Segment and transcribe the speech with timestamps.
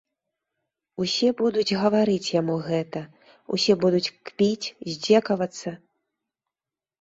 [1.03, 3.03] Усе будуць гаварыць яму гэта,
[3.59, 5.69] усе будуць кпіць, здзекавацца.